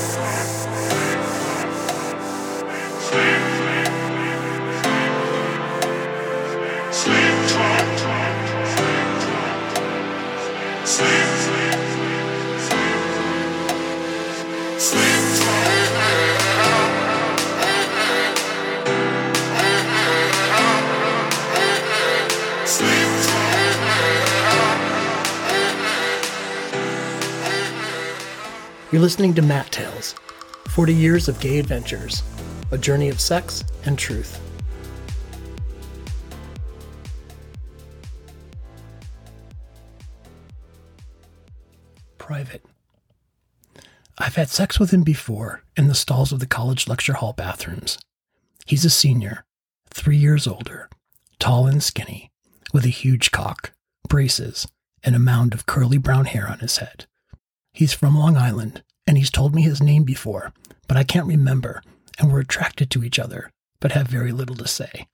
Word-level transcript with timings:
Yes. 0.00 0.59
You're 28.92 29.02
listening 29.02 29.34
to 29.34 29.42
Matt 29.42 29.70
Tales 29.70 30.16
40 30.70 30.92
Years 30.92 31.28
of 31.28 31.38
Gay 31.38 31.60
Adventures, 31.60 32.24
a 32.72 32.78
journey 32.78 33.08
of 33.08 33.20
sex 33.20 33.62
and 33.84 33.96
truth. 33.96 34.40
Private. 42.18 42.64
I've 44.18 44.34
had 44.34 44.48
sex 44.48 44.80
with 44.80 44.90
him 44.90 45.04
before 45.04 45.62
in 45.76 45.86
the 45.86 45.94
stalls 45.94 46.32
of 46.32 46.40
the 46.40 46.46
college 46.46 46.88
lecture 46.88 47.14
hall 47.14 47.32
bathrooms. 47.32 47.96
He's 48.66 48.84
a 48.84 48.90
senior, 48.90 49.44
three 49.94 50.16
years 50.16 50.48
older, 50.48 50.90
tall 51.38 51.68
and 51.68 51.80
skinny, 51.80 52.32
with 52.72 52.84
a 52.84 52.88
huge 52.88 53.30
cock, 53.30 53.70
braces, 54.08 54.66
and 55.04 55.14
a 55.14 55.20
mound 55.20 55.54
of 55.54 55.66
curly 55.66 55.98
brown 55.98 56.24
hair 56.24 56.48
on 56.48 56.58
his 56.58 56.78
head. 56.78 57.06
He's 57.80 57.94
from 57.94 58.14
Long 58.14 58.36
Island, 58.36 58.82
and 59.06 59.16
he's 59.16 59.30
told 59.30 59.54
me 59.54 59.62
his 59.62 59.82
name 59.82 60.04
before, 60.04 60.52
but 60.86 60.98
I 60.98 61.02
can't 61.02 61.26
remember, 61.26 61.82
and 62.18 62.30
we're 62.30 62.40
attracted 62.40 62.90
to 62.90 63.02
each 63.02 63.18
other, 63.18 63.50
but 63.80 63.92
have 63.92 64.06
very 64.06 64.32
little 64.32 64.56
to 64.56 64.68
say. 64.68 65.06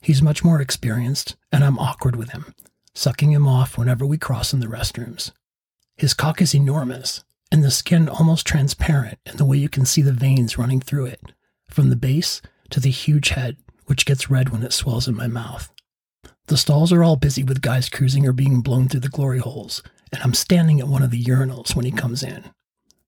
He's 0.00 0.22
much 0.22 0.42
more 0.42 0.58
experienced, 0.58 1.36
and 1.52 1.62
I'm 1.62 1.78
awkward 1.78 2.16
with 2.16 2.30
him, 2.30 2.54
sucking 2.94 3.30
him 3.30 3.46
off 3.46 3.76
whenever 3.76 4.06
we 4.06 4.16
cross 4.16 4.54
in 4.54 4.60
the 4.60 4.68
restrooms. 4.68 5.32
His 5.98 6.14
cock 6.14 6.40
is 6.40 6.54
enormous, 6.54 7.24
and 7.52 7.62
the 7.62 7.70
skin 7.70 8.08
almost 8.08 8.46
transparent 8.46 9.18
in 9.26 9.36
the 9.36 9.44
way 9.44 9.58
you 9.58 9.68
can 9.68 9.84
see 9.84 10.00
the 10.00 10.10
veins 10.10 10.56
running 10.56 10.80
through 10.80 11.04
it, 11.04 11.20
from 11.68 11.90
the 11.90 11.94
base 11.94 12.40
to 12.70 12.80
the 12.80 12.88
huge 12.88 13.28
head, 13.28 13.58
which 13.84 14.06
gets 14.06 14.30
red 14.30 14.48
when 14.48 14.62
it 14.62 14.72
swells 14.72 15.08
in 15.08 15.14
my 15.14 15.26
mouth. 15.26 15.70
The 16.46 16.56
stalls 16.56 16.90
are 16.90 17.04
all 17.04 17.16
busy 17.16 17.44
with 17.44 17.60
guys 17.60 17.90
cruising 17.90 18.26
or 18.26 18.32
being 18.32 18.62
blown 18.62 18.88
through 18.88 19.00
the 19.00 19.10
glory 19.10 19.40
holes, 19.40 19.82
and 20.12 20.22
I'm 20.22 20.34
standing 20.34 20.80
at 20.80 20.88
one 20.88 21.02
of 21.02 21.10
the 21.10 21.22
urinals 21.22 21.74
when 21.74 21.84
he 21.84 21.90
comes 21.90 22.22
in. 22.22 22.44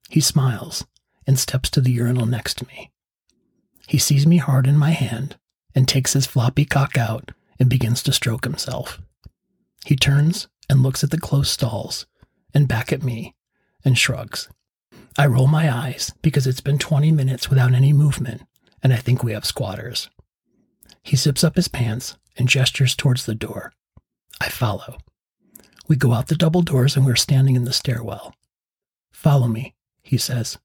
He 0.09 0.21
smiles 0.21 0.85
and 1.27 1.39
steps 1.39 1.71
to 1.71 1.81
the 1.81 1.93
urinal 1.93 2.27
next 2.27 2.59
to 2.59 2.67
me. 2.67 2.91
He 3.87 3.99
sees 3.99 4.27
me 4.27 4.39
hard 4.39 4.67
in 4.67 4.77
my 4.77 4.91
hand 4.91 5.37
and 5.75 5.87
takes 5.87 6.13
his 6.13 6.27
floppy 6.27 6.65
cock 6.65 6.97
out 6.97 7.33
and 7.59 7.69
begins 7.69 8.03
to 8.05 8.13
stroke 8.13 8.45
himself. 8.45 9.01
He 9.85 9.97
turns 9.97 10.49
and 10.69 10.83
looks 10.83 11.03
at 11.03 11.11
the 11.11 11.19
closed 11.19 11.51
stalls 11.51 12.07
and 12.55 12.69
back 12.69 12.93
at 12.93 13.03
me 13.03 13.35
and 13.85 13.97
shrugs. 13.97 14.49
I 15.19 15.27
roll 15.27 15.47
my 15.47 15.73
eyes 15.73 16.13
because 16.23 16.47
it's 16.47 16.61
been 16.61 16.79
20 16.79 17.11
minutes 17.13 17.49
without 17.51 17.73
any 17.75 17.93
movement 17.93 18.43
and 18.83 18.93
I 18.93 18.97
think 18.97 19.23
we 19.23 19.33
have 19.33 19.45
squatters. 19.45 20.09
He 21.03 21.17
zips 21.17 21.45
up 21.45 21.57
his 21.57 21.69
pants 21.69 22.17
and 22.37 22.49
gestures 22.49 22.95
towards 22.95 23.27
the 23.27 23.35
door. 23.35 23.73
I 24.41 24.49
follow. 24.49 24.99
We 25.91 25.97
go 25.97 26.13
out 26.13 26.29
the 26.29 26.37
double 26.37 26.63
doors 26.63 26.97
and 26.97 27.05
we're 27.05 27.17
standing 27.17 27.57
in 27.57 27.65
the 27.65 27.73
stairwell. 27.73 28.33
Follow 29.11 29.49
me, 29.49 29.75
he 30.05 30.19
says, 30.19 30.57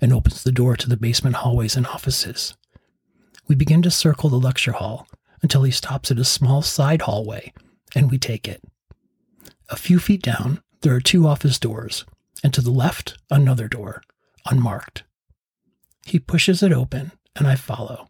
and 0.00 0.12
opens 0.12 0.42
the 0.42 0.50
door 0.50 0.76
to 0.76 0.88
the 0.88 0.96
basement 0.96 1.36
hallways 1.36 1.76
and 1.76 1.86
offices. 1.86 2.56
We 3.46 3.54
begin 3.54 3.82
to 3.82 3.92
circle 3.92 4.28
the 4.28 4.40
lecture 4.40 4.72
hall 4.72 5.06
until 5.40 5.62
he 5.62 5.70
stops 5.70 6.10
at 6.10 6.18
a 6.18 6.24
small 6.24 6.62
side 6.62 7.02
hallway, 7.02 7.52
and 7.94 8.10
we 8.10 8.18
take 8.18 8.48
it. 8.48 8.60
A 9.68 9.76
few 9.76 10.00
feet 10.00 10.20
down, 10.20 10.60
there 10.80 10.96
are 10.96 11.00
two 11.00 11.28
office 11.28 11.60
doors, 11.60 12.04
and 12.42 12.52
to 12.52 12.60
the 12.60 12.72
left, 12.72 13.16
another 13.30 13.68
door, 13.68 14.02
unmarked. 14.46 15.04
He 16.06 16.18
pushes 16.18 16.60
it 16.60 16.72
open, 16.72 17.12
and 17.36 17.46
I 17.46 17.54
follow. 17.54 18.08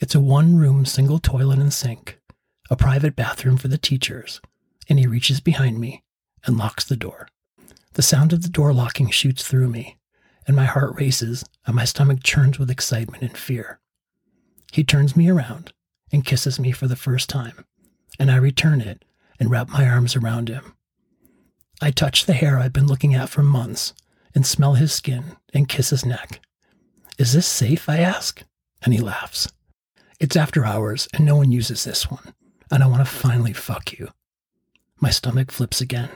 It's 0.00 0.14
a 0.14 0.20
one 0.20 0.56
room 0.56 0.86
single 0.86 1.18
toilet 1.18 1.58
and 1.58 1.70
sink, 1.70 2.18
a 2.70 2.76
private 2.76 3.14
bathroom 3.14 3.58
for 3.58 3.68
the 3.68 3.76
teachers, 3.76 4.40
and 4.88 4.98
he 4.98 5.06
reaches 5.06 5.40
behind 5.40 5.78
me 5.78 6.02
and 6.44 6.56
locks 6.56 6.84
the 6.84 6.96
door. 6.96 7.28
The 7.94 8.02
sound 8.02 8.32
of 8.32 8.42
the 8.42 8.48
door 8.48 8.72
locking 8.72 9.10
shoots 9.10 9.46
through 9.46 9.68
me, 9.68 9.98
and 10.46 10.56
my 10.56 10.64
heart 10.64 10.94
races 10.96 11.44
and 11.66 11.76
my 11.76 11.84
stomach 11.84 12.22
churns 12.22 12.58
with 12.58 12.70
excitement 12.70 13.22
and 13.22 13.36
fear. 13.36 13.80
He 14.72 14.82
turns 14.82 15.14
me 15.14 15.30
around 15.30 15.72
and 16.10 16.24
kisses 16.24 16.58
me 16.58 16.72
for 16.72 16.86
the 16.86 16.96
first 16.96 17.28
time, 17.28 17.64
and 18.18 18.30
I 18.30 18.36
return 18.36 18.80
it 18.80 19.04
and 19.38 19.50
wrap 19.50 19.68
my 19.68 19.86
arms 19.86 20.16
around 20.16 20.48
him. 20.48 20.74
I 21.80 21.90
touch 21.90 22.26
the 22.26 22.32
hair 22.32 22.58
I've 22.58 22.72
been 22.72 22.86
looking 22.86 23.14
at 23.14 23.28
for 23.28 23.42
months 23.42 23.92
and 24.34 24.46
smell 24.46 24.74
his 24.74 24.92
skin 24.92 25.36
and 25.52 25.68
kiss 25.68 25.90
his 25.90 26.06
neck. 26.06 26.40
Is 27.18 27.32
this 27.32 27.46
safe? 27.46 27.88
I 27.88 27.98
ask, 27.98 28.42
and 28.82 28.94
he 28.94 29.00
laughs. 29.00 29.48
It's 30.18 30.36
after 30.36 30.64
hours 30.64 31.08
and 31.12 31.26
no 31.26 31.36
one 31.36 31.52
uses 31.52 31.84
this 31.84 32.10
one, 32.10 32.34
and 32.70 32.82
I 32.82 32.86
want 32.86 33.00
to 33.00 33.12
finally 33.12 33.52
fuck 33.52 33.92
you. 33.92 34.08
My 35.02 35.10
stomach 35.10 35.50
flips 35.50 35.80
again. 35.80 36.10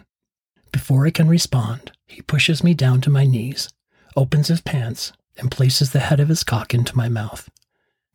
Before 0.71 1.09
I 1.09 1.11
can 1.11 1.27
respond, 1.27 1.91
he 2.07 2.23
pushes 2.23 2.63
me 2.63 2.73
down 2.73 3.01
to 3.01 3.11
my 3.11 3.25
knees, 3.25 3.69
opens 4.15 4.47
his 4.47 4.61
pants, 4.61 5.13
and 5.37 5.51
places 5.51 5.91
the 5.91 5.99
head 5.99 6.21
of 6.21 6.29
his 6.29 6.45
cock 6.45 6.73
into 6.73 6.97
my 6.97 7.09
mouth. 7.09 7.51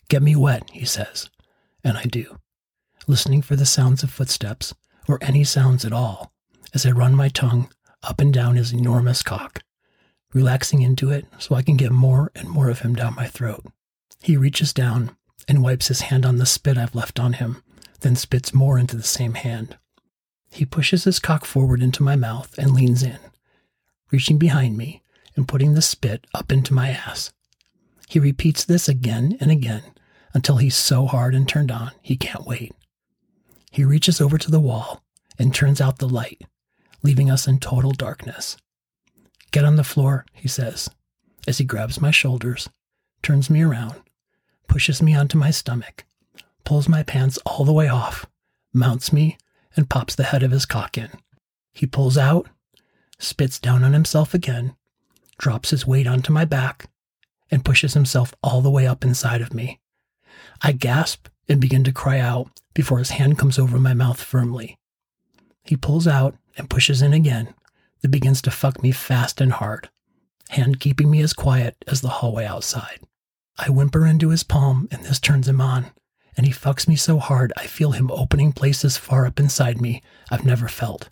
Get 0.07 0.23
me 0.23 0.33
wet, 0.33 0.69
he 0.71 0.85
says, 0.85 1.29
and 1.83 1.97
I 1.97 2.03
do, 2.03 2.37
listening 3.05 3.41
for 3.41 3.57
the 3.57 3.65
sounds 3.65 4.01
of 4.01 4.11
footsteps 4.11 4.73
or 5.09 5.19
any 5.21 5.43
sounds 5.43 5.83
at 5.83 5.91
all 5.91 6.31
as 6.73 6.85
I 6.85 6.91
run 6.91 7.15
my 7.15 7.27
tongue 7.27 7.69
up 8.01 8.21
and 8.21 8.33
down 8.33 8.55
his 8.55 8.71
enormous 8.71 9.23
cock, 9.23 9.63
relaxing 10.33 10.83
into 10.83 11.09
it 11.09 11.25
so 11.37 11.53
I 11.53 11.63
can 11.63 11.75
get 11.75 11.91
more 11.91 12.31
and 12.33 12.47
more 12.47 12.69
of 12.69 12.79
him 12.79 12.95
down 12.95 13.15
my 13.15 13.27
throat. 13.27 13.65
He 14.21 14.37
reaches 14.37 14.71
down 14.71 15.17
and 15.49 15.61
wipes 15.61 15.89
his 15.89 15.99
hand 15.99 16.25
on 16.25 16.37
the 16.37 16.45
spit 16.45 16.77
I've 16.77 16.95
left 16.95 17.19
on 17.19 17.33
him, 17.33 17.61
then 17.99 18.15
spits 18.15 18.53
more 18.53 18.79
into 18.79 18.95
the 18.95 19.03
same 19.03 19.33
hand. 19.33 19.77
He 20.51 20.66
pushes 20.66 21.06
his 21.06 21.19
cock 21.19 21.45
forward 21.45 21.81
into 21.81 22.03
my 22.03 22.16
mouth 22.16 22.57
and 22.57 22.72
leans 22.72 23.03
in, 23.03 23.19
reaching 24.12 24.38
behind 24.38 24.78
me 24.78 25.01
and 25.35 25.47
putting 25.47 25.73
the 25.73 25.81
spit 25.81 26.28
up 26.34 26.51
into 26.51 26.73
my 26.73 26.89
ass. 26.89 27.31
He 28.07 28.19
repeats 28.19 28.66
this 28.66 28.90
again 28.90 29.38
and 29.40 29.50
again 29.50 29.84
until 30.34 30.57
he's 30.57 30.75
so 30.75 31.06
hard 31.07 31.34
and 31.34 31.47
turned 31.47 31.72
on 31.72 31.91
he 32.01 32.17
can't 32.17 32.45
wait. 32.45 32.73
He 33.72 33.85
reaches 33.85 34.19
over 34.19 34.38
to 34.38 34.51
the 34.51 34.59
wall 34.59 35.01
and 35.40 35.56
turns 35.56 35.79
out 35.79 36.00
the 36.00 36.09
light, 36.09 36.41
leaving 37.03 37.31
us 37.31 37.47
in 37.47 37.59
total 37.59 37.91
darkness. 37.91 38.57
Get 39.51 39.63
on 39.63 39.78
the 39.78 39.84
floor, 39.84 40.25
he 40.34 40.47
says, 40.47 40.90
as 41.47 41.57
he 41.57 41.63
grabs 41.63 42.01
my 42.01 42.11
shoulders, 42.11 42.69
turns 43.23 43.50
me 43.50 43.61
around, 43.61 43.95
pushes 44.67 45.01
me 45.01 45.16
onto 45.16 45.38
my 45.38 45.51
stomach, 45.51 46.06
pulls 46.66 46.90
my 46.90 47.03
pants 47.03 47.38
all 47.45 47.63
the 47.63 47.73
way 47.73 47.88
off, 47.88 48.25
mounts 48.73 49.13
me, 49.13 49.38
and 49.75 49.89
pops 49.89 50.15
the 50.15 50.23
head 50.23 50.43
of 50.43 50.51
his 50.51 50.65
cock 50.65 50.97
in. 50.97 51.09
He 51.73 51.85
pulls 51.85 52.17
out, 52.17 52.47
spits 53.19 53.59
down 53.59 53.83
on 53.83 53.93
himself 53.93 54.33
again, 54.33 54.75
drops 55.37 55.69
his 55.69 55.87
weight 55.87 56.07
onto 56.07 56.33
my 56.33 56.45
back, 56.45 56.89
and 57.49 57.65
pushes 57.65 57.93
himself 57.93 58.33
all 58.43 58.61
the 58.61 58.69
way 58.69 58.87
up 58.87 59.03
inside 59.03 59.41
of 59.41 59.53
me. 59.53 59.79
I 60.61 60.71
gasp 60.71 61.27
and 61.49 61.59
begin 61.59 61.83
to 61.85 61.91
cry 61.91 62.19
out 62.19 62.49
before 62.73 62.99
his 62.99 63.11
hand 63.11 63.37
comes 63.37 63.59
over 63.59 63.79
my 63.79 63.93
mouth 63.93 64.21
firmly. 64.21 64.77
He 65.63 65.75
pulls 65.75 66.07
out 66.07 66.35
and 66.57 66.69
pushes 66.69 67.01
in 67.01 67.13
again, 67.13 67.53
that 68.01 68.09
begins 68.09 68.41
to 68.43 68.51
fuck 68.51 68.81
me 68.81 68.91
fast 68.91 69.39
and 69.41 69.53
hard, 69.53 69.89
hand 70.49 70.79
keeping 70.79 71.09
me 71.09 71.22
as 71.22 71.34
quiet 71.34 71.75
as 71.87 72.01
the 72.01 72.09
hallway 72.09 72.46
outside. 72.46 72.99
I 73.57 73.69
whimper 73.69 74.05
into 74.05 74.29
his 74.29 74.43
palm, 74.43 74.87
and 74.91 75.03
this 75.03 75.19
turns 75.19 75.47
him 75.47 75.61
on, 75.61 75.91
and 76.37 76.45
he 76.45 76.51
fucks 76.51 76.87
me 76.87 76.95
so 76.95 77.19
hard 77.19 77.51
I 77.57 77.67
feel 77.67 77.91
him 77.91 78.09
opening 78.11 78.51
places 78.53 78.97
far 78.97 79.25
up 79.25 79.39
inside 79.39 79.81
me 79.81 80.01
I've 80.29 80.45
never 80.45 80.67
felt. 80.67 81.09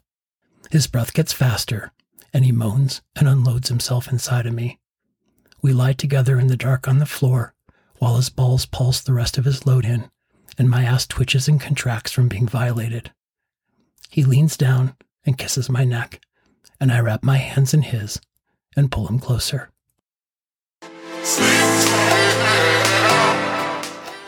His 0.71 0.88
breath 0.88 1.13
gets 1.13 1.33
faster, 1.33 1.92
and 2.33 2.45
he 2.45 2.51
moans 2.51 3.01
and 3.16 3.27
unloads 3.27 3.69
himself 3.69 4.12
inside 4.12 4.45
of 4.45 4.54
me. 4.54 4.80
We 5.62 5.74
lie 5.74 5.94
together 5.94 6.39
in 6.39 6.48
the 6.48 6.57
dark 6.57 6.88
on 6.88 7.00
the 7.00 7.06
floor 7.06 7.54
while 7.98 8.16
his 8.16 8.30
balls 8.30 8.66
pulse 8.66 9.01
the 9.01 9.13
rest 9.13 9.38
of 9.38 9.45
his 9.45 9.66
load 9.66 9.86
in, 9.86 10.10
and 10.57 10.69
my 10.69 10.83
ass 10.83 11.06
twitches 11.06 11.48
and 11.48 11.60
contracts 11.60 12.12
from 12.12 12.30
being 12.30 12.48
violated. 12.48 13.12
He 14.10 14.24
leans 14.24 14.57
down 14.57 14.95
and 15.25 15.38
kisses 15.38 15.69
my 15.69 15.83
neck, 15.83 16.22
and 16.80 16.92
I 16.92 17.00
wrap 17.01 17.24
my 17.24 17.38
hands 17.38 17.74
in 17.74 17.81
his 17.81 18.19
and 18.75 18.92
pull 18.92 19.07
him 19.07 19.19
closer. 19.19 19.69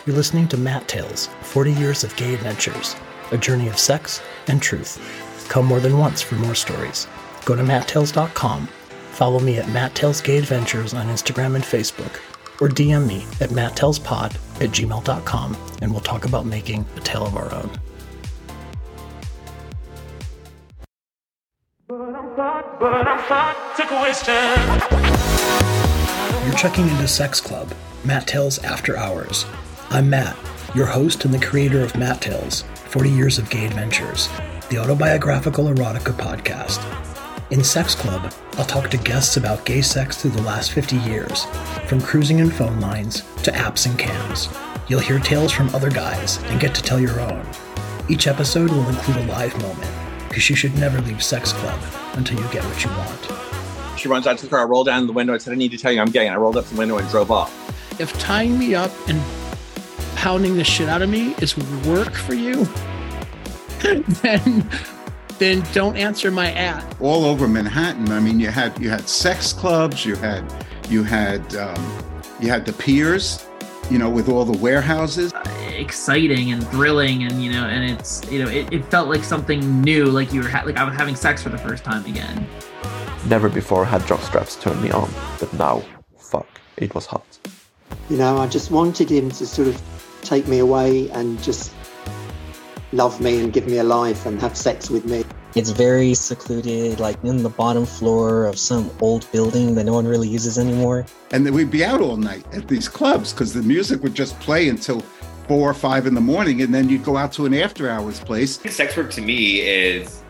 You're 0.06 0.16
listening 0.16 0.48
to 0.50 0.58
Matt 0.58 0.88
Tales 0.88 1.28
40 1.42 1.74
Years 1.74 2.04
of 2.04 2.16
Gay 2.16 2.34
Adventures, 2.34 2.96
a 3.32 3.38
journey 3.38 3.68
of 3.68 3.78
sex 3.78 4.22
and 4.48 4.62
truth. 4.62 5.00
Come 5.50 5.66
more 5.66 5.80
than 5.80 5.98
once 5.98 6.22
for 6.22 6.36
more 6.36 6.56
stories. 6.56 7.08
Go 7.46 7.56
to 7.56 7.64
matttales.com 7.64 8.68
follow 9.22 9.40
me 9.40 9.58
at 9.58 9.70
Matt 9.70 9.94
Tales 9.94 10.20
Gay 10.20 10.40
Adventures 10.40 10.96
on 10.96 11.06
Instagram 11.06 11.54
and 11.54 11.64
Facebook, 11.64 12.20
or 12.60 12.68
DM 12.68 13.06
me 13.06 13.24
at 13.40 13.52
matttalespod 13.52 14.34
at 14.60 14.72
gmail.com 14.72 15.58
and 15.82 15.92
we'll 15.92 16.02
talk 16.02 16.26
about 16.26 16.48
making 16.48 16.86
a 16.96 17.00
tale 17.02 17.28
of 17.28 17.36
our 17.36 17.54
own. 17.54 17.70
You're 26.46 26.56
checking 26.56 26.88
into 26.90 27.08
Sex 27.08 27.40
Club, 27.40 27.72
Matt 28.04 28.26
Tales 28.26 28.58
After 28.64 28.98
Hours. 28.98 29.46
I'm 29.94 30.10
Matt, 30.10 30.38
your 30.74 30.86
host 30.86 31.26
and 31.26 31.34
the 31.34 31.46
creator 31.46 31.82
of 31.82 31.98
Matt 31.98 32.22
Tales 32.22 32.62
40 32.76 33.10
Years 33.10 33.38
of 33.38 33.50
Gay 33.50 33.66
Adventures, 33.66 34.30
the 34.70 34.78
autobiographical 34.78 35.66
erotica 35.66 36.14
podcast. 36.14 36.82
In 37.52 37.62
Sex 37.62 37.94
Club, 37.94 38.34
I'll 38.54 38.64
talk 38.64 38.90
to 38.92 38.98
guests 38.98 39.36
about 39.36 39.66
gay 39.66 39.82
sex 39.82 40.22
through 40.22 40.32
the 40.32 40.44
last 40.44 40.72
50 40.72 40.96
years, 40.96 41.44
from 41.88 42.00
cruising 42.00 42.40
and 42.40 42.54
phone 42.54 42.80
lines 42.80 43.24
to 43.44 43.52
apps 43.52 43.86
and 43.86 44.00
cams. 44.00 44.48
You'll 44.88 45.02
hear 45.02 45.20
tales 45.20 45.52
from 45.52 45.68
other 45.76 45.90
guys 45.90 46.38
and 46.44 46.62
get 46.62 46.74
to 46.76 46.82
tell 46.82 46.98
your 46.98 47.20
own. 47.20 47.46
Each 48.08 48.28
episode 48.28 48.70
will 48.70 48.88
include 48.88 49.18
a 49.18 49.26
live 49.26 49.62
moment, 49.62 49.92
because 50.30 50.50
you 50.50 50.56
should 50.56 50.74
never 50.78 51.02
leave 51.02 51.22
Sex 51.22 51.52
Club 51.52 51.82
until 52.14 52.40
you 52.40 52.48
get 52.50 52.64
what 52.64 52.82
you 52.82 52.90
want. 52.92 54.00
She 54.00 54.08
runs 54.08 54.26
out 54.26 54.38
to 54.38 54.46
the 54.46 54.50
car. 54.50 54.62
I 54.62 54.64
rolled 54.64 54.86
down 54.86 55.06
the 55.06 55.12
window. 55.12 55.34
I 55.34 55.38
said, 55.38 55.52
I 55.52 55.58
need 55.58 55.72
to 55.72 55.78
tell 55.78 55.92
you 55.92 56.00
I'm 56.00 56.12
gay. 56.12 56.28
And 56.28 56.34
I 56.34 56.38
rolled 56.38 56.56
up 56.56 56.64
the 56.68 56.78
window 56.78 56.98
and 56.98 57.10
drove 57.10 57.30
off. 57.30 57.52
If 58.00 58.18
tying 58.20 58.58
me 58.58 58.74
up 58.74 58.90
and 59.10 59.22
pounding 60.22 60.56
the 60.56 60.64
shit 60.64 60.88
out 60.88 61.02
of 61.02 61.10
me 61.10 61.34
is 61.42 61.58
work 61.88 62.14
for 62.14 62.36
you, 62.36 62.66
then 64.22 64.70
then 65.40 65.64
don't 65.74 65.98
answer 65.98 66.30
my 66.30 66.52
ad. 66.52 66.84
All 67.00 67.26
over 67.26 67.48
Manhattan. 67.48 68.12
I 68.12 68.20
mean, 68.20 68.40
you 68.40 68.50
had 68.50 68.78
you 68.80 68.92
had 68.92 69.10
sex 69.10 69.52
clubs. 69.52 70.06
You 70.06 70.16
had 70.16 70.44
you 70.90 71.02
had 71.04 71.56
um, 71.56 72.04
you 72.40 72.50
had 72.50 72.66
the 72.68 72.74
piers. 72.74 73.48
You 73.90 73.98
know, 73.98 74.10
with 74.10 74.30
all 74.30 74.46
the 74.46 74.58
warehouses. 74.58 75.34
exciting 75.76 76.52
and 76.52 76.66
thrilling 76.68 77.24
and 77.24 77.44
you 77.44 77.52
know 77.52 77.66
and 77.66 77.92
it's 77.92 78.24
you 78.32 78.44
know 78.44 78.50
it, 78.50 78.72
it 78.72 78.86
felt 78.86 79.10
like 79.10 79.24
something 79.24 79.82
new 79.82 80.06
like 80.06 80.32
you 80.32 80.42
were 80.44 80.48
ha- 80.48 80.62
like 80.64 80.78
i 80.78 80.84
was 80.84 80.94
having 80.96 81.16
sex 81.16 81.42
for 81.42 81.50
the 81.50 81.58
first 81.58 81.84
time 81.84 82.06
again 82.06 82.46
Never 83.28 83.50
before 83.50 83.84
had 83.84 84.06
jock 84.06 84.22
straps 84.22 84.56
turned 84.58 84.82
me 84.82 84.92
on, 84.92 85.10
but 85.40 85.52
now, 85.54 85.84
fuck, 86.18 86.48
it 86.78 86.94
was 86.94 87.06
hot. 87.06 87.26
You 88.10 88.18
know, 88.18 88.38
I 88.38 88.48
just 88.48 88.70
wanted 88.72 89.10
him 89.10 89.30
to 89.30 89.46
sort 89.48 89.68
of 89.70 89.76
take 90.22 90.48
me 90.48 90.60
away 90.60 91.10
and 91.10 91.42
just 91.44 91.74
love 92.94 93.20
me 93.22 93.42
and 93.42 93.54
give 93.54 93.68
me 93.68 93.78
a 93.78 93.84
life 93.84 94.26
and 94.26 94.40
have 94.42 94.56
sex 94.56 94.90
with 94.90 95.06
me. 95.06 95.24
It's 95.54 95.72
very 95.72 96.14
secluded, 96.14 97.00
like 97.00 97.22
in 97.24 97.44
the 97.44 97.50
bottom 97.50 97.86
floor 97.86 98.46
of 98.46 98.58
some 98.58 98.90
old 99.02 99.30
building 99.32 99.76
that 99.76 99.84
no 99.84 99.94
one 99.94 100.08
really 100.08 100.30
uses 100.30 100.58
anymore. 100.58 101.06
And 101.32 101.46
then 101.46 101.54
we'd 101.54 101.72
be 101.72 101.84
out 101.84 102.00
all 102.00 102.16
night 102.16 102.46
at 102.54 102.68
these 102.68 102.88
clubs 102.88 103.34
because 103.34 103.54
the 103.54 103.62
music 103.62 104.02
would 104.04 104.14
just 104.14 104.40
play 104.40 104.70
until 104.70 105.02
four 105.48 105.70
or 105.70 105.74
five 105.74 106.08
in 106.08 106.14
the 106.14 106.22
morning, 106.22 106.62
and 106.62 106.74
then 106.74 106.88
you'd 106.88 107.04
go 107.04 107.18
out 107.18 107.34
to 107.34 107.46
an 107.46 107.54
after 107.54 107.90
hours 107.90 108.22
place. 108.22 108.60
Sex 108.74 108.96
work 108.96 109.12
to 109.12 109.22
me 109.22 109.60
is, 109.60 110.24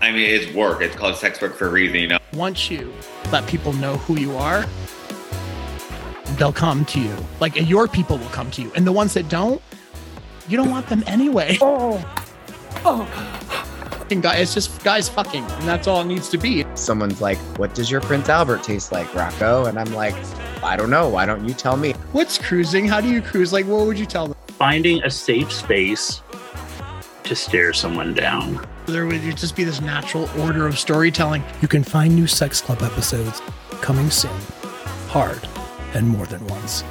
I 0.00 0.12
mean, 0.12 0.30
it's 0.30 0.54
work. 0.54 0.82
It's 0.82 0.94
called 0.94 1.16
sex 1.16 1.40
work 1.40 1.56
for 1.56 1.66
a 1.66 1.70
reason, 1.70 1.96
you 1.96 2.06
know. 2.08 2.18
Once 2.34 2.70
you 2.70 2.92
let 3.32 3.48
people 3.48 3.72
know 3.72 3.96
who 3.96 4.20
you 4.20 4.36
are, 4.36 4.64
they'll 6.38 6.52
come 6.52 6.84
to 6.86 7.00
you. 7.00 7.16
Like 7.40 7.56
your 7.56 7.88
people 7.88 8.18
will 8.18 8.28
come 8.28 8.50
to 8.52 8.62
you. 8.62 8.72
And 8.74 8.86
the 8.86 8.92
ones 8.92 9.14
that 9.14 9.28
don't, 9.28 9.60
you 10.48 10.56
don't 10.56 10.70
want 10.70 10.86
them 10.88 11.02
anyway. 11.06 11.58
Oh. 11.60 12.02
Oh. 12.84 13.30
And 14.10 14.22
guy, 14.22 14.36
it's 14.36 14.52
just 14.52 14.84
guys 14.84 15.08
fucking, 15.08 15.44
and 15.44 15.68
that's 15.68 15.86
all 15.86 16.02
it 16.02 16.04
needs 16.04 16.28
to 16.28 16.38
be. 16.38 16.66
Someone's 16.74 17.20
like, 17.22 17.38
What 17.58 17.74
does 17.74 17.90
your 17.90 18.02
Prince 18.02 18.28
Albert 18.28 18.62
taste 18.62 18.92
like, 18.92 19.12
Rocco? 19.14 19.64
And 19.64 19.78
I'm 19.78 19.92
like, 19.94 20.14
I 20.62 20.76
don't 20.76 20.90
know. 20.90 21.08
Why 21.08 21.24
don't 21.24 21.48
you 21.48 21.54
tell 21.54 21.76
me? 21.76 21.92
What's 22.12 22.36
cruising? 22.36 22.86
How 22.86 23.00
do 23.00 23.08
you 23.08 23.22
cruise? 23.22 23.52
Like, 23.52 23.66
what 23.66 23.86
would 23.86 23.98
you 23.98 24.06
tell 24.06 24.28
them? 24.28 24.36
Finding 24.58 25.02
a 25.02 25.10
safe 25.10 25.50
space 25.50 26.20
to 27.24 27.34
stare 27.34 27.72
someone 27.72 28.14
down. 28.14 28.66
There 28.86 29.06
would 29.06 29.22
just 29.36 29.56
be 29.56 29.64
this 29.64 29.80
natural 29.80 30.28
order 30.38 30.66
of 30.66 30.78
storytelling. 30.78 31.42
You 31.62 31.68
can 31.68 31.82
find 31.82 32.14
new 32.14 32.26
Sex 32.26 32.60
Club 32.60 32.82
episodes 32.82 33.40
coming 33.80 34.10
soon, 34.10 34.38
hard, 35.08 35.40
and 35.94 36.08
more 36.08 36.26
than 36.26 36.44
once. 36.48 36.82